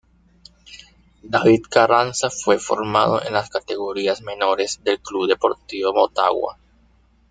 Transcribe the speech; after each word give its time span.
David 1.21 1.65
Carranza 1.69 2.31
fue 2.31 2.57
formado 2.57 3.21
en 3.23 3.33
las 3.33 3.49
categorías 3.51 4.23
menores 4.23 4.79
del 4.83 4.99
Club 4.99 5.27
Deportivo 5.27 5.93
Motagua. 5.93 6.57